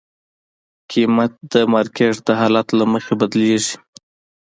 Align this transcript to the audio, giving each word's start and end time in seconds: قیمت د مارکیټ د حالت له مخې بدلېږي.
قیمت 0.91 1.31
د 1.51 1.53
مارکیټ 1.73 2.15
د 2.27 2.29
حالت 2.39 2.67
له 2.77 2.85
مخې 2.91 3.13
بدلېږي. 3.21 3.75